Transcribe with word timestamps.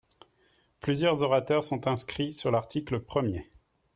Plusieurs 0.79 1.21
orateurs 1.21 1.63
sont 1.63 1.85
inscrits 1.87 2.33
sur 2.33 2.49
l’article 2.49 3.01
premier. 3.01 3.51